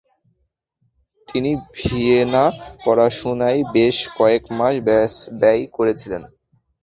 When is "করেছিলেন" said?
5.77-6.21